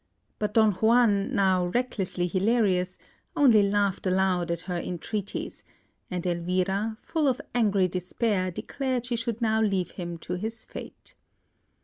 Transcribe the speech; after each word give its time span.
But 0.39 0.55
Don 0.55 0.71
Juan, 0.71 1.31
now 1.31 1.67
recklessly 1.67 2.25
hilarious, 2.25 2.97
only 3.35 3.61
laughed 3.61 4.07
aloud 4.07 4.49
at 4.49 4.61
her 4.61 4.77
entreaties; 4.77 5.63
and 6.09 6.25
Elvira, 6.25 6.97
full 7.03 7.27
of 7.27 7.39
angry 7.53 7.87
despair, 7.87 8.49
declared 8.49 9.05
she 9.05 9.15
should 9.15 9.41
now 9.43 9.61
leave 9.61 9.91
him 9.91 10.17
to 10.17 10.33
his 10.33 10.65
fate. 10.65 11.13